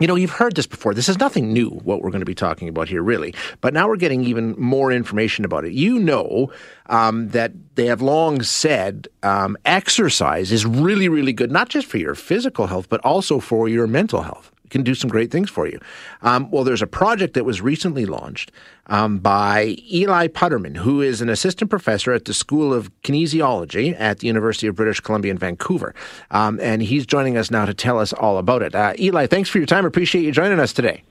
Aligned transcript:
You 0.00 0.08
know, 0.08 0.16
you've 0.16 0.30
heard 0.30 0.56
this 0.56 0.66
before. 0.66 0.92
This 0.92 1.08
is 1.08 1.18
nothing 1.18 1.52
new, 1.52 1.70
what 1.70 2.02
we're 2.02 2.10
going 2.10 2.20
to 2.20 2.26
be 2.26 2.34
talking 2.34 2.68
about 2.68 2.88
here, 2.88 3.02
really. 3.02 3.32
But 3.60 3.74
now 3.74 3.86
we're 3.86 3.96
getting 3.96 4.24
even 4.24 4.54
more 4.58 4.90
information 4.90 5.44
about 5.44 5.64
it. 5.64 5.72
You 5.72 6.00
know 6.00 6.50
um, 6.86 7.28
that 7.28 7.52
they 7.76 7.86
have 7.86 8.02
long 8.02 8.42
said 8.42 9.06
um, 9.22 9.56
exercise 9.64 10.50
is 10.50 10.66
really, 10.66 11.08
really 11.08 11.32
good, 11.32 11.52
not 11.52 11.68
just 11.68 11.86
for 11.86 11.98
your 11.98 12.16
physical 12.16 12.66
health, 12.66 12.88
but 12.88 13.00
also 13.04 13.38
for 13.38 13.68
your 13.68 13.86
mental 13.86 14.22
health 14.22 14.50
can 14.74 14.82
do 14.82 14.94
some 14.94 15.08
great 15.08 15.30
things 15.30 15.48
for 15.48 15.68
you. 15.68 15.78
Um, 16.22 16.50
well, 16.50 16.64
there's 16.64 16.82
a 16.82 16.86
project 16.86 17.34
that 17.34 17.44
was 17.44 17.62
recently 17.62 18.06
launched 18.06 18.50
um, 18.88 19.18
by 19.18 19.76
Eli 19.90 20.26
Puterman, 20.26 20.76
who 20.78 21.00
is 21.00 21.20
an 21.20 21.28
assistant 21.28 21.70
professor 21.70 22.12
at 22.12 22.24
the 22.24 22.34
School 22.34 22.74
of 22.74 22.90
Kinesiology 23.02 23.94
at 23.98 24.18
the 24.18 24.26
University 24.26 24.66
of 24.66 24.74
British 24.74 24.98
Columbia 24.98 25.30
in 25.30 25.38
Vancouver. 25.38 25.94
Um, 26.32 26.58
and 26.60 26.82
he's 26.82 27.06
joining 27.06 27.36
us 27.36 27.52
now 27.52 27.64
to 27.64 27.72
tell 27.72 28.00
us 28.00 28.12
all 28.12 28.36
about 28.36 28.62
it. 28.62 28.74
Uh, 28.74 28.94
Eli, 28.98 29.28
thanks 29.28 29.48
for 29.48 29.58
your 29.58 29.66
time. 29.66 29.86
Appreciate 29.86 30.22
you 30.22 30.32
joining 30.32 30.58
us 30.58 30.72
today. 30.72 31.04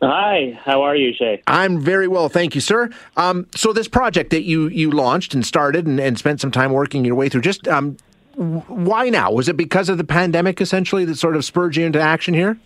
Hi, 0.00 0.58
how 0.62 0.82
are 0.82 0.96
you, 0.96 1.12
Shay? 1.12 1.42
I'm 1.46 1.78
very 1.80 2.08
well, 2.08 2.30
thank 2.30 2.54
you, 2.54 2.60
sir. 2.62 2.88
Um, 3.18 3.46
so 3.54 3.72
this 3.74 3.88
project 3.88 4.30
that 4.30 4.42
you 4.42 4.68
you 4.68 4.90
launched 4.90 5.34
and 5.34 5.44
started 5.44 5.86
and, 5.86 5.98
and 6.00 6.18
spent 6.18 6.40
some 6.40 6.50
time 6.50 6.72
working 6.72 7.04
your 7.04 7.14
way 7.14 7.28
through, 7.28 7.40
just 7.42 7.66
um, 7.66 7.96
why 8.36 9.08
now? 9.08 9.32
Was 9.32 9.48
it 9.48 9.56
because 9.56 9.88
of 9.88 9.96
the 9.96 10.04
pandemic, 10.04 10.60
essentially, 10.60 11.04
that 11.06 11.16
sort 11.16 11.36
of 11.36 11.44
spurred 11.44 11.76
you 11.76 11.86
into 11.86 12.00
action 12.00 12.34
here? 12.34 12.58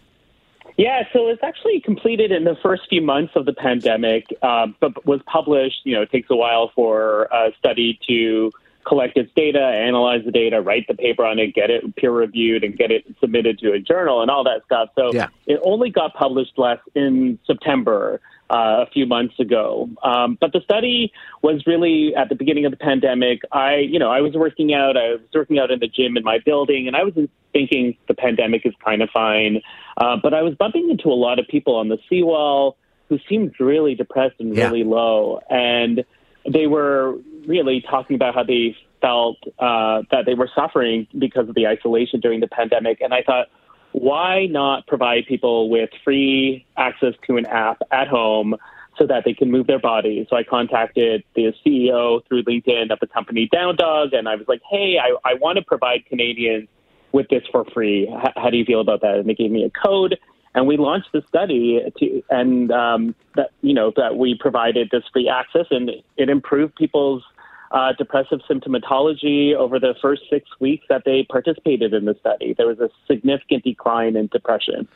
Yeah, 0.81 1.03
so 1.13 1.29
it's 1.29 1.43
actually 1.43 1.79
completed 1.81 2.33
in 2.33 2.45
the 2.45 2.57
first 2.63 2.89
few 2.89 3.03
months 3.03 3.35
of 3.37 3.45
the 3.45 3.53
pandemic, 3.53 4.25
uh, 4.41 4.69
but 4.81 5.05
was 5.05 5.21
published. 5.27 5.83
You 5.85 5.97
know, 5.97 6.01
it 6.01 6.11
takes 6.11 6.31
a 6.31 6.35
while 6.35 6.73
for 6.75 7.25
a 7.25 7.51
study 7.59 8.01
to 8.09 8.51
collect 8.87 9.19
its 9.19 9.31
data, 9.37 9.61
analyze 9.61 10.25
the 10.25 10.33
data, 10.33 10.63
write 10.63 10.87
the 10.89 10.95
paper 10.95 11.23
on 11.23 11.39
it, 11.39 11.55
get 11.55 11.69
it 11.69 11.95
peer 11.97 12.13
reviewed, 12.13 12.65
and 12.65 12.79
get 12.79 12.91
it 12.91 13.05
submitted 13.21 13.59
to 13.59 13.73
a 13.73 13.79
journal 13.79 14.23
and 14.23 14.31
all 14.31 14.43
that 14.45 14.63
stuff. 14.65 14.89
So 14.97 15.13
yeah. 15.13 15.27
it 15.47 15.61
only 15.63 15.91
got 15.91 16.15
published 16.15 16.57
last 16.57 16.81
in 16.95 17.39
September. 17.47 18.23
Uh, 18.53 18.85
a 18.85 18.91
few 18.91 19.07
months 19.07 19.39
ago. 19.39 19.89
Um, 20.03 20.37
but 20.41 20.53
the 20.53 20.61
study 20.63 21.13
was 21.41 21.65
really 21.69 22.13
at 22.17 22.29
the 22.29 22.35
beginning 22.35 22.65
of 22.65 22.73
the 22.73 22.77
pandemic. 22.77 23.43
I, 23.53 23.77
you 23.77 24.01
know, 24.01 24.11
I 24.11 24.23
was 24.23 24.33
working 24.35 24.75
out. 24.75 24.97
I 24.97 25.13
was 25.13 25.21
working 25.33 25.61
out 25.61 25.71
in 25.71 25.79
the 25.79 25.87
gym 25.87 26.17
in 26.17 26.25
my 26.25 26.41
building, 26.45 26.89
and 26.89 26.97
I 26.97 27.05
was 27.05 27.15
thinking 27.53 27.97
the 28.09 28.15
pandemic 28.15 28.63
is 28.65 28.75
kind 28.85 29.03
of 29.03 29.11
fine. 29.11 29.63
Uh, 30.01 30.17
but 30.21 30.33
I 30.33 30.43
was 30.43 30.55
bumping 30.55 30.89
into 30.91 31.09
a 31.09 31.15
lot 31.15 31.39
of 31.39 31.47
people 31.47 31.77
on 31.77 31.89
the 31.89 31.99
seawall 32.09 32.77
who 33.11 33.19
seemed 33.29 33.55
really 33.61 33.95
depressed 33.95 34.37
and 34.39 34.57
yeah. 34.57 34.67
really 34.67 34.83
low, 34.83 35.41
and 35.51 36.05
they 36.51 36.67
were 36.67 37.17
really 37.47 37.85
talking 37.89 38.17
about 38.17 38.35
how 38.35 38.43
they 38.43 38.75
felt 39.03 39.37
uh, 39.59 40.03
that 40.11 40.25
they 40.27 40.35
were 40.35 40.49
suffering 40.55 41.07
because 41.19 41.49
of 41.49 41.55
the 41.55 41.67
isolation 41.67 42.21
during 42.21 42.41
the 42.41 42.49
pandemic. 42.49 43.01
And 43.01 43.13
I 43.13 43.23
thought, 43.23 43.49
why 43.93 44.47
not 44.47 44.87
provide 44.87 45.27
people 45.27 45.69
with 45.69 45.91
free 46.05 46.65
access 46.77 47.15
to 47.27 47.37
an 47.37 47.47
app 47.47 47.83
at 47.91 48.09
home 48.09 48.57
so 48.99 49.07
that 49.07 49.25
they 49.25 49.35
can 49.35 49.51
move 49.51 49.67
their 49.67 49.79
bodies? 49.79 50.27
So 50.31 50.37
I 50.37 50.45
contacted 50.45 51.25
the 51.35 51.53
CEO 51.65 52.27
through 52.27 52.45
LinkedIn 52.45 52.91
of 52.91 53.01
the 53.01 53.07
company 53.07 53.49
Down 53.53 53.77
Dog, 53.77 54.13
and 54.13 54.29
I 54.29 54.37
was 54.37 54.47
like, 54.49 54.63
hey, 54.71 54.97
I, 54.99 55.31
I 55.31 55.35
want 55.35 55.59
to 55.59 55.65
provide 55.65 56.07
Canadians 56.07 56.69
with 57.13 57.29
this 57.29 57.43
for 57.51 57.65
free. 57.67 58.13
How 58.37 58.51
do 58.51 58.57
you 58.57 58.65
feel 58.65 58.81
about 58.81 59.01
that? 59.03 59.17
And 59.17 59.29
they 59.29 59.35
gave 59.35 59.51
me 59.51 59.65
a 59.65 59.71
code, 59.71 60.19
and 60.55 60.67
we 60.67 60.77
launched 60.77 61.11
the 61.13 61.23
study 61.29 61.81
to, 61.99 62.23
and 62.31 62.71
um, 62.73 63.15
that 63.37 63.51
you 63.63 63.75
know 63.75 63.93
that 63.97 64.17
we 64.17 64.37
provided 64.39 64.89
this 64.91 65.05
free 65.13 65.29
access, 65.29 65.67
and 65.71 65.91
it 66.17 66.29
improved 66.29 66.75
people's 66.77 67.23
uh, 67.71 67.93
depressive 67.93 68.41
symptomatology 68.51 69.55
over 69.55 69.79
the 69.79 69.95
first 70.03 70.23
six 70.29 70.49
weeks 70.59 70.85
that 70.89 71.03
they 71.05 71.25
participated 71.31 71.95
in 71.95 72.05
the 72.05 72.17
study. 72.19 72.55
There 72.57 72.67
was 72.67 72.81
a 72.81 72.91
significant 73.07 73.65
decline 73.65 74.17
in 74.17 74.27
depression. 74.27 74.89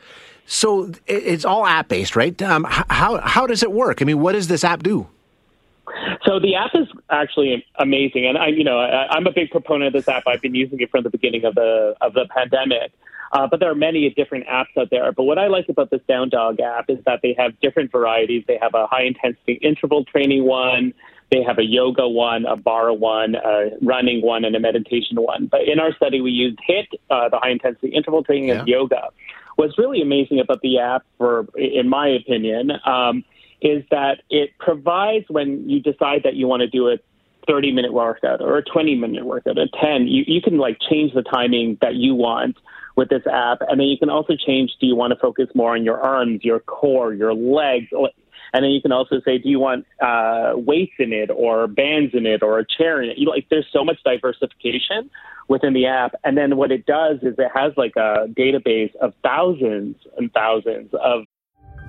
So 0.45 0.91
it's 1.07 1.45
all 1.45 1.65
app 1.65 1.87
based, 1.87 2.15
right? 2.15 2.39
Um, 2.41 2.65
how 2.69 3.19
how 3.21 3.47
does 3.47 3.63
it 3.63 3.71
work? 3.71 4.01
I 4.01 4.05
mean, 4.05 4.19
what 4.19 4.33
does 4.33 4.47
this 4.47 4.63
app 4.63 4.83
do? 4.83 5.07
So 6.25 6.39
the 6.39 6.55
app 6.55 6.71
is 6.73 6.87
actually 7.09 7.65
amazing, 7.77 8.25
and 8.25 8.37
I, 8.37 8.47
you 8.47 8.63
know, 8.63 8.79
I, 8.79 9.17
am 9.17 9.27
a 9.27 9.31
big 9.31 9.51
proponent 9.51 9.87
of 9.87 9.93
this 9.93 10.07
app. 10.07 10.23
I've 10.27 10.41
been 10.41 10.55
using 10.55 10.79
it 10.79 10.89
from 10.89 11.03
the 11.03 11.09
beginning 11.09 11.45
of 11.45 11.55
the 11.55 11.95
of 12.01 12.13
the 12.13 12.27
pandemic. 12.35 12.91
Uh, 13.31 13.47
but 13.47 13.59
there 13.59 13.69
are 13.69 13.75
many 13.75 14.09
different 14.11 14.45
apps 14.47 14.77
out 14.77 14.89
there. 14.91 15.11
But 15.11 15.23
what 15.23 15.37
I 15.37 15.47
like 15.47 15.67
about 15.67 15.89
this 15.89 16.01
Down 16.07 16.29
Dog 16.29 16.59
app 16.59 16.89
is 16.89 16.99
that 17.05 17.19
they 17.21 17.35
have 17.37 17.59
different 17.59 17.91
varieties. 17.91 18.43
They 18.47 18.57
have 18.61 18.73
a 18.73 18.87
high 18.87 19.03
intensity 19.03 19.53
interval 19.61 20.05
training 20.05 20.45
one. 20.45 20.93
They 21.31 21.43
have 21.43 21.57
a 21.57 21.63
yoga 21.63 22.07
one, 22.07 22.45
a 22.45 22.55
barre 22.55 22.93
one, 22.93 23.35
a 23.35 23.71
running 23.81 24.21
one, 24.21 24.45
and 24.45 24.55
a 24.55 24.59
meditation 24.59 25.17
one. 25.17 25.47
But 25.47 25.67
in 25.67 25.79
our 25.79 25.93
study, 25.95 26.21
we 26.21 26.31
used 26.31 26.59
HIIT, 26.69 26.85
uh, 27.09 27.29
the 27.29 27.39
high 27.39 27.49
intensity 27.49 27.89
interval 27.89 28.23
training, 28.23 28.49
yeah. 28.49 28.59
and 28.59 28.67
yoga. 28.67 29.09
What's 29.55 29.77
really 29.77 30.01
amazing 30.01 30.39
about 30.39 30.61
the 30.61 30.79
app, 30.79 31.03
for 31.17 31.47
in 31.55 31.89
my 31.89 32.09
opinion, 32.09 32.71
um, 32.85 33.23
is 33.65 33.83
that 33.89 34.21
it 34.29 34.51
provides 34.59 35.25
when 35.27 35.67
you 35.67 35.79
decide 35.79 36.21
that 36.23 36.35
you 36.35 36.47
want 36.47 36.61
to 36.61 36.67
do 36.67 36.87
a 36.87 36.97
30 37.47 37.71
minute 37.71 37.93
workout 37.93 38.39
or 38.39 38.57
a 38.57 38.63
20 38.63 38.95
minute 38.95 39.25
workout, 39.25 39.57
a 39.57 39.67
10, 39.81 40.07
you, 40.07 40.23
you 40.27 40.39
can 40.39 40.59
like 40.59 40.77
change 40.87 41.13
the 41.13 41.23
timing 41.23 41.75
that 41.81 41.95
you 41.95 42.13
want 42.13 42.57
with 42.95 43.09
this 43.09 43.23
app. 43.25 43.59
And 43.67 43.79
then 43.79 43.87
you 43.87 43.97
can 43.97 44.11
also 44.11 44.35
change 44.35 44.71
do 44.79 44.85
you 44.85 44.95
want 44.95 45.13
to 45.13 45.19
focus 45.19 45.47
more 45.55 45.73
on 45.73 45.83
your 45.83 45.99
arms, 45.99 46.41
your 46.43 46.59
core, 46.59 47.13
your 47.13 47.33
legs? 47.33 47.87
And 47.91 48.63
then 48.63 48.69
you 48.69 48.81
can 48.81 48.91
also 48.91 49.19
say, 49.25 49.39
do 49.39 49.49
you 49.49 49.59
want 49.59 49.87
uh, 49.99 50.53
weights 50.55 50.93
in 50.99 51.11
it 51.11 51.31
or 51.31 51.65
bands 51.65 52.13
in 52.13 52.27
it 52.27 52.43
or 52.43 52.59
a 52.59 52.65
chair 52.65 53.01
in 53.01 53.09
it? 53.09 53.17
You 53.17 53.27
like, 53.27 53.47
there's 53.49 53.67
so 53.73 53.83
much 53.83 53.97
diversification 54.05 55.09
within 55.47 55.73
the 55.73 55.87
app. 55.87 56.13
And 56.23 56.37
then 56.37 56.55
what 56.55 56.71
it 56.71 56.85
does 56.85 57.17
is 57.23 57.33
it 57.39 57.51
has 57.53 57.73
like 57.77 57.95
a 57.95 58.27
database 58.29 58.95
of 58.97 59.13
thousands 59.23 59.95
and 60.17 60.31
thousands 60.33 60.93
of 60.93 61.23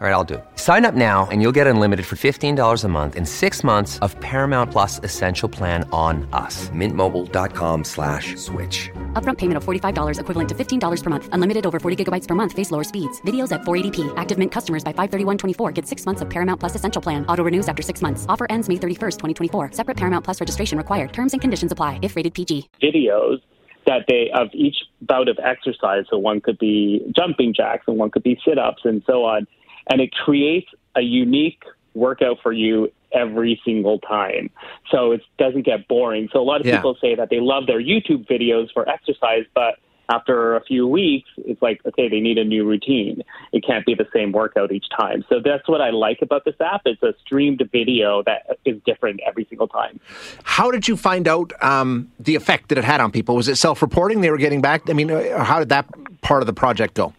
All 0.00 0.06
right, 0.06 0.12
I'll 0.12 0.22
do 0.22 0.34
it. 0.34 0.44
Sign 0.54 0.84
up 0.84 0.94
now 0.94 1.26
and 1.32 1.42
you'll 1.42 1.56
get 1.60 1.66
unlimited 1.66 2.06
for 2.06 2.14
$15 2.14 2.84
a 2.84 2.88
month 2.88 3.16
in 3.16 3.26
six 3.26 3.64
months 3.64 3.98
of 3.98 4.14
Paramount 4.20 4.70
Plus 4.70 5.00
Essential 5.02 5.48
Plan 5.48 5.82
on 5.90 6.28
us. 6.32 6.70
Mintmobile.com 6.70 7.82
slash 7.82 8.36
switch. 8.36 8.90
Upfront 9.14 9.38
payment 9.38 9.56
of 9.56 9.64
$45 9.64 10.20
equivalent 10.20 10.48
to 10.50 10.54
$15 10.54 11.02
per 11.02 11.10
month. 11.10 11.28
Unlimited 11.32 11.66
over 11.66 11.80
40 11.80 12.04
gigabytes 12.04 12.28
per 12.28 12.36
month. 12.36 12.52
Face 12.52 12.70
lower 12.70 12.84
speeds. 12.84 13.20
Videos 13.22 13.50
at 13.50 13.62
480p. 13.62 14.16
Active 14.16 14.38
Mint 14.38 14.52
customers 14.52 14.84
by 14.84 14.92
531.24 14.92 15.74
get 15.74 15.84
six 15.84 16.06
months 16.06 16.22
of 16.22 16.30
Paramount 16.30 16.60
Plus 16.60 16.76
Essential 16.76 17.02
Plan. 17.02 17.26
Auto 17.26 17.42
renews 17.42 17.68
after 17.68 17.82
six 17.82 18.00
months. 18.00 18.24
Offer 18.28 18.46
ends 18.48 18.68
May 18.68 18.76
31st, 18.76 19.16
2024. 19.50 19.72
Separate 19.72 19.96
Paramount 19.96 20.24
Plus 20.24 20.40
registration 20.40 20.78
required. 20.78 21.12
Terms 21.12 21.34
and 21.34 21.40
conditions 21.40 21.72
apply 21.72 21.98
if 22.02 22.14
rated 22.14 22.34
PG. 22.34 22.68
Videos 22.80 23.38
that 23.86 24.04
they 24.06 24.30
of 24.32 24.46
each 24.52 24.76
bout 25.02 25.28
of 25.28 25.40
exercise. 25.42 26.04
So 26.08 26.18
one 26.18 26.40
could 26.40 26.58
be 26.58 27.04
jumping 27.16 27.52
jacks 27.52 27.82
and 27.88 27.98
one 27.98 28.10
could 28.12 28.22
be 28.22 28.38
sit-ups 28.46 28.82
and 28.84 29.02
so 29.04 29.24
on 29.24 29.48
and 29.88 30.00
it 30.00 30.12
creates 30.12 30.68
a 30.96 31.00
unique 31.00 31.62
workout 31.94 32.38
for 32.42 32.52
you 32.52 32.92
every 33.12 33.60
single 33.64 33.98
time. 34.00 34.50
So 34.90 35.12
it 35.12 35.22
doesn't 35.38 35.62
get 35.62 35.88
boring. 35.88 36.28
So 36.32 36.40
a 36.40 36.42
lot 36.42 36.60
of 36.60 36.66
yeah. 36.66 36.76
people 36.76 36.96
say 37.00 37.14
that 37.14 37.30
they 37.30 37.40
love 37.40 37.66
their 37.66 37.80
YouTube 37.80 38.28
videos 38.28 38.72
for 38.72 38.88
exercise, 38.88 39.44
but 39.54 39.78
after 40.10 40.56
a 40.56 40.64
few 40.64 40.86
weeks, 40.86 41.28
it's 41.36 41.60
like, 41.60 41.80
okay, 41.84 42.08
they 42.08 42.20
need 42.20 42.38
a 42.38 42.44
new 42.44 42.66
routine. 42.66 43.22
It 43.52 43.62
can't 43.66 43.84
be 43.84 43.94
the 43.94 44.06
same 44.12 44.32
workout 44.32 44.72
each 44.72 44.86
time. 44.96 45.22
So 45.28 45.40
that's 45.44 45.68
what 45.68 45.82
I 45.82 45.90
like 45.90 46.22
about 46.22 46.46
this 46.46 46.54
app. 46.60 46.82
It's 46.86 47.02
a 47.02 47.12
streamed 47.20 47.62
video 47.70 48.22
that 48.24 48.58
is 48.64 48.80
different 48.86 49.20
every 49.26 49.44
single 49.50 49.68
time. 49.68 50.00
How 50.44 50.70
did 50.70 50.88
you 50.88 50.96
find 50.96 51.28
out 51.28 51.52
um, 51.62 52.10
the 52.18 52.36
effect 52.36 52.70
that 52.70 52.78
it 52.78 52.84
had 52.84 53.02
on 53.02 53.12
people? 53.12 53.36
Was 53.36 53.48
it 53.48 53.56
self 53.56 53.82
reporting 53.82 54.22
they 54.22 54.30
were 54.30 54.38
getting 54.38 54.62
back? 54.62 54.88
I 54.88 54.94
mean, 54.94 55.10
uh, 55.10 55.44
how 55.44 55.58
did 55.58 55.68
that 55.68 55.86
part 56.22 56.42
of 56.42 56.46
the 56.46 56.54
project 56.54 56.94
go? 56.94 57.12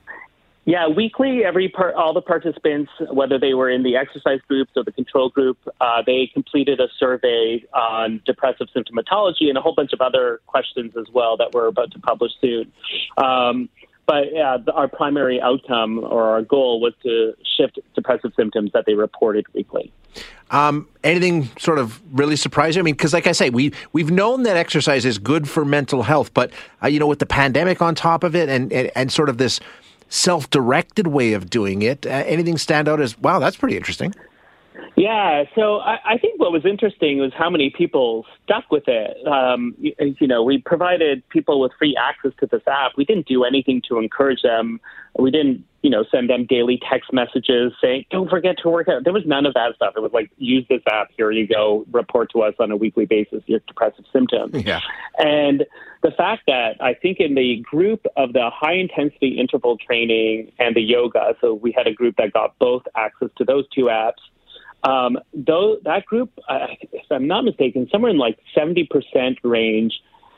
Yeah, 0.69 0.87
weekly, 0.87 1.43
every 1.43 1.67
part, 1.67 1.95
all 1.95 2.13
the 2.13 2.21
participants, 2.21 2.91
whether 3.11 3.39
they 3.39 3.55
were 3.55 3.71
in 3.71 3.81
the 3.81 3.95
exercise 3.95 4.39
groups 4.47 4.69
or 4.75 4.83
the 4.83 4.91
control 4.91 5.31
group, 5.31 5.57
uh, 5.81 6.03
they 6.05 6.29
completed 6.31 6.79
a 6.79 6.87
survey 6.99 7.65
on 7.73 8.21
depressive 8.23 8.67
symptomatology 8.75 9.49
and 9.49 9.57
a 9.57 9.61
whole 9.61 9.73
bunch 9.73 9.93
of 9.93 9.99
other 9.99 10.41
questions 10.45 10.93
as 10.95 11.07
well 11.11 11.37
that 11.37 11.53
we're 11.55 11.65
about 11.65 11.89
to 11.93 11.99
publish 11.99 12.33
soon. 12.39 12.71
Um, 13.17 13.67
but 14.05 14.31
yeah, 14.31 14.57
our 14.75 14.87
primary 14.87 15.41
outcome 15.41 16.03
or 16.03 16.25
our 16.25 16.43
goal 16.43 16.79
was 16.79 16.93
to 17.01 17.33
shift 17.57 17.79
depressive 17.95 18.33
symptoms 18.35 18.69
that 18.73 18.85
they 18.85 18.93
reported 18.93 19.47
weekly. 19.55 19.91
Um, 20.51 20.87
anything 21.03 21.49
sort 21.59 21.77
of 21.77 22.01
really 22.17 22.35
surprising? 22.35 22.79
I 22.79 22.83
mean, 22.83 22.95
because 22.95 23.13
like 23.13 23.27
I 23.27 23.33
say, 23.33 23.49
we 23.51 23.71
we've 23.93 24.09
known 24.09 24.43
that 24.43 24.57
exercise 24.57 25.05
is 25.05 25.19
good 25.19 25.47
for 25.47 25.63
mental 25.63 26.01
health, 26.01 26.33
but 26.33 26.51
uh, 26.83 26.87
you 26.87 26.99
know, 26.99 27.05
with 27.05 27.19
the 27.19 27.27
pandemic 27.27 27.81
on 27.81 27.93
top 27.93 28.23
of 28.23 28.35
it, 28.35 28.49
and 28.49 28.73
and, 28.73 28.91
and 28.95 29.11
sort 29.11 29.29
of 29.29 29.37
this 29.37 29.59
self-directed 30.09 31.07
way 31.07 31.33
of 31.33 31.49
doing 31.49 31.81
it. 31.81 32.05
Uh, 32.05 32.09
anything 32.09 32.57
stand 32.57 32.87
out 32.87 32.99
as 32.99 33.17
wow? 33.19 33.39
That's 33.39 33.57
pretty 33.57 33.77
interesting. 33.77 34.13
Yeah, 34.99 35.45
so 35.55 35.77
I, 35.77 35.97
I 36.03 36.17
think 36.17 36.41
what 36.41 36.51
was 36.51 36.65
interesting 36.65 37.19
was 37.19 37.31
how 37.33 37.49
many 37.49 37.69
people 37.69 38.25
stuck 38.43 38.69
with 38.69 38.83
it. 38.87 39.25
Um, 39.25 39.73
you, 39.79 39.93
you 40.19 40.27
know, 40.27 40.43
we 40.43 40.57
provided 40.57 41.27
people 41.29 41.61
with 41.61 41.71
free 41.79 41.95
access 41.95 42.33
to 42.41 42.47
this 42.47 42.61
app. 42.67 42.91
We 42.97 43.05
didn't 43.05 43.25
do 43.25 43.45
anything 43.45 43.81
to 43.87 43.97
encourage 43.97 44.41
them. 44.41 44.81
We 45.17 45.31
didn't, 45.31 45.63
you 45.83 45.89
know, 45.89 46.03
send 46.11 46.29
them 46.29 46.45
daily 46.45 46.81
text 46.91 47.13
messages 47.13 47.71
saying, 47.81 48.07
"Don't 48.11 48.29
forget 48.29 48.57
to 48.63 48.69
work 48.69 48.89
out." 48.89 49.05
There 49.05 49.13
was 49.13 49.25
none 49.25 49.45
of 49.45 49.53
that 49.53 49.73
stuff. 49.75 49.93
It 49.95 50.01
was 50.01 50.11
like, 50.11 50.31
"Use 50.37 50.65
this 50.67 50.81
app. 50.91 51.11
Here 51.15 51.31
you 51.31 51.47
go. 51.47 51.85
Report 51.93 52.29
to 52.33 52.41
us 52.41 52.55
on 52.59 52.69
a 52.69 52.75
weekly 52.75 53.05
basis 53.05 53.41
your 53.45 53.59
depressive 53.67 54.05
symptoms." 54.11 54.53
Yeah. 54.65 54.81
And 55.17 55.65
the 56.03 56.11
fact 56.11 56.43
that 56.47 56.75
I 56.81 56.93
think 56.93 57.21
in 57.21 57.35
the 57.35 57.63
group 57.63 58.05
of 58.17 58.33
the 58.33 58.49
high 58.53 58.73
intensity 58.73 59.39
interval 59.39 59.77
training 59.77 60.51
and 60.59 60.75
the 60.75 60.81
yoga, 60.81 61.35
so 61.39 61.53
we 61.53 61.71
had 61.71 61.87
a 61.87 61.93
group 61.93 62.17
that 62.17 62.33
got 62.33 62.59
both 62.59 62.83
access 62.95 63.29
to 63.37 63.45
those 63.45 63.65
two 63.69 63.85
apps 63.85 64.19
um, 64.83 65.17
though 65.33 65.77
that 65.83 66.05
group, 66.05 66.31
uh, 66.47 66.67
if 66.91 67.05
I'm 67.11 67.27
not 67.27 67.43
mistaken, 67.43 67.87
somewhere 67.91 68.11
in 68.11 68.17
like 68.17 68.39
70% 68.55 68.87
range 69.43 69.93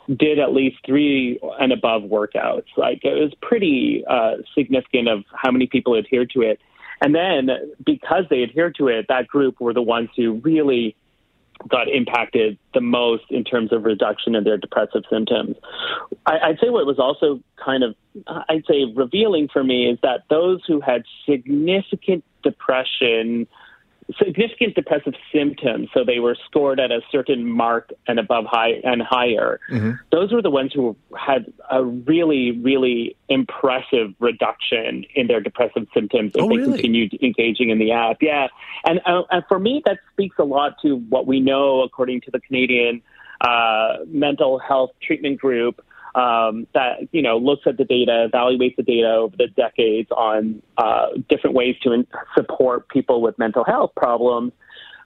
did 0.08 0.40
at 0.40 0.54
least 0.54 0.78
three 0.86 1.40
and 1.60 1.72
above 1.72 2.04
workouts. 2.04 2.66
Like 2.76 3.02
it 3.04 3.14
was 3.14 3.34
pretty 3.42 4.04
uh, 4.10 4.38
significant 4.56 5.08
of 5.08 5.24
how 5.34 5.52
many 5.52 5.68
people 5.68 5.96
adhered 5.96 6.32
to 6.32 6.42
it. 6.42 6.60
And 7.02 7.16
then 7.16 7.50
because 7.84 8.26
they 8.30 8.44
adhered 8.44 8.76
to 8.76 8.88
it, 8.88 9.06
that 9.10 9.28
group 9.28 9.60
were 9.60 9.74
the 9.74 9.82
ones 9.82 10.10
who 10.16 10.34
really 10.44 10.96
got 11.68 11.88
impacted 11.88 12.58
the 12.74 12.82
most 12.82 13.24
in 13.30 13.44
terms 13.44 13.72
of 13.72 13.86
reduction 13.86 14.36
in 14.36 14.44
their 14.44 14.58
depressive 14.58 15.04
symptoms. 15.10 15.56
I, 16.26 16.40
I'd 16.40 16.60
say 16.60 16.70
what 16.70 16.86
was 16.86 17.00
also 17.00 17.40
kind 17.64 17.84
of, 17.84 17.96
I'd 18.28 18.66
say, 18.68 18.86
revealing 18.96 19.48
for 19.52 19.64
me 19.64 19.88
is 19.88 20.00
that 20.02 20.24
those 20.30 20.62
who 20.68 20.82
had 20.82 21.04
significant 21.30 22.24
depression 22.44 23.48
significant 24.18 24.76
depressive 24.76 25.14
symptoms, 25.34 25.90
so 25.94 26.04
they 26.04 26.20
were 26.20 26.36
scored 26.46 26.80
at 26.80 26.92
a 26.92 27.02
certain 27.12 27.46
mark 27.46 27.92
and 28.08 28.20
above 28.20 28.46
high 28.46 28.82
and 28.84 29.02
higher. 29.02 29.60
Mm-hmm. 29.70 29.92
Those 30.12 30.32
were 30.32 30.42
the 30.42 30.50
ones 30.50 30.74
who 30.74 30.96
had 31.18 31.52
a 31.70 31.84
really, 31.84 32.52
really 32.52 33.16
impressive 33.30 34.14
reduction 34.20 35.06
in 35.16 35.28
their 35.28 35.42
depressive 35.42 35.88
symptoms 35.94 36.32
if 36.36 36.42
oh, 36.42 36.50
they 36.50 36.58
really? 36.58 36.74
continued 36.74 37.18
engaging 37.22 37.70
in 37.70 37.80
the 37.80 37.92
app. 37.92 38.18
Yeah, 38.22 38.48
and 38.86 39.02
uh, 39.06 39.24
and 39.32 39.44
for 39.48 39.60
me, 39.60 39.82
that 39.86 40.00
speaks 40.14 40.38
a 40.40 40.44
lot 40.44 40.76
to 40.82 40.98
what 40.98 41.28
we 41.28 41.40
know 41.40 41.82
according 41.82 42.22
to 42.22 42.32
the 42.32 42.40
Canadian 42.40 43.02
uh, 43.42 43.98
Mental 44.08 44.60
Health 44.60 44.92
Treatment 45.02 45.40
Group 45.40 45.84
um, 46.16 46.68
that 46.74 47.08
you 47.12 47.22
know 47.22 47.38
looks 47.38 47.64
at 47.66 47.78
the 47.78 47.86
data, 47.86 48.30
evaluates 48.34 48.76
the 48.76 48.84
data 48.84 49.10
over 49.10 49.36
the 49.38 49.48
decades 49.48 50.10
on 50.12 50.62
uh, 50.78 51.08
different 51.30 51.56
ways 51.56 51.76
to 51.84 51.92
in- 51.94 52.08
support 52.36 52.90
people 52.90 53.22
with 53.22 53.38
mental 53.38 53.64
health 53.64 53.92
problems. 53.96 54.52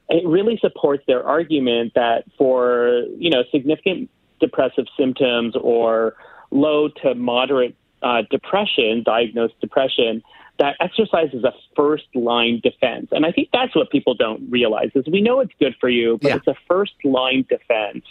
It 0.10 0.26
really 0.28 0.58
supports 0.62 1.04
their 1.08 1.24
argument 1.24 1.94
that 1.96 2.26
for 2.38 3.04
you 3.18 3.30
know 3.30 3.44
significant 3.52 4.10
depressive 4.40 4.86
symptoms 4.98 5.56
or 5.60 6.16
low 6.52 6.90
to 6.90 7.16
moderate 7.16 7.76
uh, 8.02 8.22
depression, 8.30 9.04
diagnosed 9.04 9.60
depression, 9.62 10.22
that 10.60 10.76
exercise 10.80 11.30
is 11.34 11.44
a 11.44 11.54
first 11.76 12.06
line 12.16 12.62
defense. 12.64 13.08
And 13.12 13.26
I 13.26 13.32
think 13.32 13.50
that's 13.52 13.76
what 13.76 13.90
people 13.90 14.14
don't 14.14 14.50
realize 14.50 14.92
is 14.96 15.06
we 15.12 15.22
know 15.22 15.40
it's 15.40 15.54
good 15.60 15.76
for 15.80 15.90
you, 15.90 16.18
but 16.22 16.30
Yeah. 16.30 16.36
it's 16.38 16.48
a 16.48 16.56
first 16.68 16.94
line 17.04 17.46
defense 17.50 18.06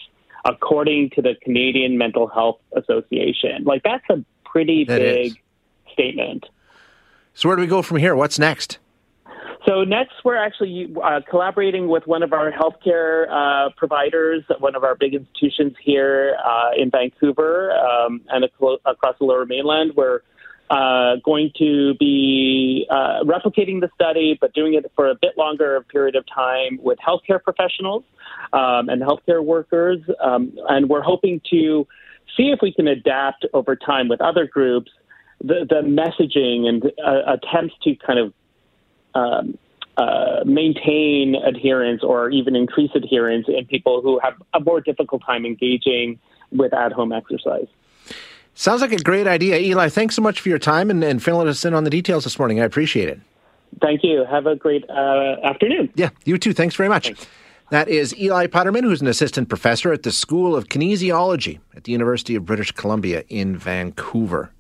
according 0.44 1.10
to 1.10 1.22
the 1.22 1.34
Canadian 1.42 1.96
Mental 1.98 2.26
Health 2.26 2.60
Association. 2.76 3.64
Like 3.64 3.82
that's 3.82 4.04
a 4.10 4.24
pretty 4.44 4.84
That 4.84 4.98
big 4.98 5.26
is. 5.32 5.36
statement. 5.92 6.46
So 7.34 7.48
where 7.48 7.56
do 7.56 7.62
we 7.62 7.68
go 7.68 7.82
from 7.82 7.96
here? 7.98 8.14
What's 8.14 8.38
next? 8.38 8.78
So 9.66 9.82
next, 9.82 10.12
we're 10.24 10.36
actually 10.36 10.94
uh, 11.02 11.20
collaborating 11.28 11.88
with 11.88 12.06
one 12.06 12.22
of 12.22 12.34
our 12.34 12.52
healthcare 12.52 13.26
uh, 13.30 13.70
providers, 13.76 14.42
one 14.58 14.74
of 14.74 14.84
our 14.84 14.94
big 14.94 15.14
institutions 15.14 15.74
here 15.82 16.36
uh, 16.44 16.70
in 16.76 16.90
Vancouver 16.90 17.72
um, 17.72 18.20
and 18.28 18.44
across 18.44 19.16
the 19.18 19.24
Lower 19.24 19.46
Mainland. 19.46 19.92
We're 19.96 20.20
uh, 20.74 21.16
going 21.24 21.50
to 21.56 21.94
be 22.00 22.86
uh, 22.90 23.20
replicating 23.22 23.80
the 23.80 23.88
study, 23.94 24.36
but 24.40 24.52
doing 24.54 24.74
it 24.74 24.90
for 24.96 25.08
a 25.08 25.14
bit 25.14 25.38
longer 25.38 25.80
period 25.88 26.16
of 26.16 26.24
time 26.26 26.80
with 26.82 26.98
healthcare 26.98 27.40
professionals 27.42 28.02
um, 28.52 28.88
and 28.88 29.00
healthcare 29.00 29.42
workers. 29.44 30.00
Um, 30.20 30.52
and 30.68 30.88
we're 30.88 31.02
hoping 31.02 31.40
to 31.50 31.86
see 32.36 32.50
if 32.50 32.58
we 32.60 32.72
can 32.72 32.88
adapt 32.88 33.46
over 33.52 33.76
time 33.76 34.08
with 34.08 34.20
other 34.20 34.46
groups 34.46 34.90
the, 35.40 35.66
the 35.68 35.82
messaging 35.82 36.66
and 36.66 36.84
uh, 37.04 37.34
attempts 37.34 37.74
to 37.82 37.94
kind 37.96 38.18
of 38.18 38.32
um, 39.14 39.58
uh, 39.96 40.42
maintain 40.44 41.36
adherence 41.36 42.02
or 42.02 42.30
even 42.30 42.56
increase 42.56 42.90
adherence 42.94 43.46
in 43.48 43.64
people 43.66 44.00
who 44.02 44.18
have 44.18 44.34
a 44.54 44.60
more 44.60 44.80
difficult 44.80 45.22
time 45.24 45.44
engaging 45.46 46.18
with 46.50 46.72
at 46.74 46.92
home 46.92 47.12
exercise. 47.12 47.68
Sounds 48.54 48.80
like 48.80 48.92
a 48.92 48.98
great 48.98 49.26
idea. 49.26 49.58
Eli, 49.58 49.88
thanks 49.88 50.14
so 50.14 50.22
much 50.22 50.40
for 50.40 50.48
your 50.48 50.58
time 50.58 50.90
and, 50.90 51.02
and 51.02 51.22
filling 51.22 51.48
us 51.48 51.64
in 51.64 51.74
on 51.74 51.84
the 51.84 51.90
details 51.90 52.24
this 52.24 52.38
morning. 52.38 52.60
I 52.60 52.64
appreciate 52.64 53.08
it. 53.08 53.20
Thank 53.80 54.04
you. 54.04 54.24
Have 54.30 54.46
a 54.46 54.54
great 54.54 54.88
uh, 54.88 55.36
afternoon. 55.42 55.90
Yeah, 55.96 56.10
you 56.24 56.38
too. 56.38 56.52
Thanks 56.52 56.76
very 56.76 56.88
much. 56.88 57.12
That 57.70 57.88
is 57.88 58.16
Eli 58.16 58.46
Puterman, 58.46 58.82
who's 58.82 59.00
an 59.00 59.08
assistant 59.08 59.48
professor 59.48 59.92
at 59.92 60.04
the 60.04 60.12
School 60.12 60.54
of 60.54 60.68
Kinesiology 60.68 61.58
at 61.74 61.84
the 61.84 61.92
University 61.92 62.36
of 62.36 62.44
British 62.44 62.70
Columbia 62.70 63.24
in 63.28 63.56
Vancouver. 63.56 64.52